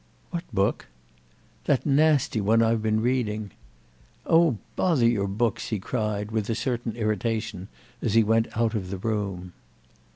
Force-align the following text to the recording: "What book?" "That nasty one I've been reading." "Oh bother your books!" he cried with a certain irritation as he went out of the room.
"What 0.31 0.45
book?" 0.51 0.87
"That 1.65 1.85
nasty 1.85 2.41
one 2.41 2.63
I've 2.63 2.81
been 2.81 3.01
reading." 3.01 3.51
"Oh 4.25 4.57
bother 4.75 5.05
your 5.07 5.27
books!" 5.27 5.67
he 5.69 5.77
cried 5.77 6.31
with 6.31 6.49
a 6.49 6.55
certain 6.55 6.95
irritation 6.95 7.67
as 8.01 8.15
he 8.15 8.23
went 8.23 8.47
out 8.57 8.73
of 8.73 8.89
the 8.89 8.97
room. 8.97 9.53